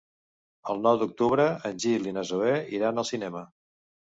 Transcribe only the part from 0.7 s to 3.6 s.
El nou d'octubre en Gil i na Zoè iran al cinema.